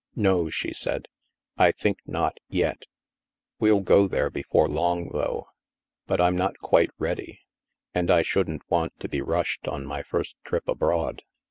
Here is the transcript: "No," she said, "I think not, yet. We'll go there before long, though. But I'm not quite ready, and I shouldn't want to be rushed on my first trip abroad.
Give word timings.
"No," 0.15 0.49
she 0.49 0.73
said, 0.73 1.07
"I 1.57 1.71
think 1.71 1.99
not, 2.07 2.39
yet. 2.47 2.85
We'll 3.59 3.81
go 3.81 4.07
there 4.07 4.31
before 4.31 4.67
long, 4.67 5.09
though. 5.09 5.45
But 6.07 6.19
I'm 6.19 6.35
not 6.35 6.57
quite 6.57 6.89
ready, 6.97 7.41
and 7.93 8.09
I 8.09 8.23
shouldn't 8.23 8.63
want 8.67 8.99
to 9.01 9.07
be 9.07 9.21
rushed 9.21 9.67
on 9.67 9.85
my 9.85 10.01
first 10.01 10.37
trip 10.43 10.67
abroad. 10.67 11.21